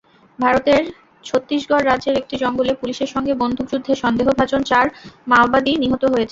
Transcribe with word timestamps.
ভারতের 0.39 0.81
ছত্তিশগড় 1.23 1.83
রাজ্যের 1.83 2.15
একটি 2.21 2.35
জঙ্গলে 2.43 2.73
পুলিশের 2.81 3.09
সঙ্গে 3.15 3.33
বন্দুকযুদ্ধে 3.41 3.93
সন্দেহভাজন 4.03 4.61
চার 4.71 4.85
মাওবাদী 5.27 5.73
নিহত 5.83 6.03
হয়েছে। 6.13 6.29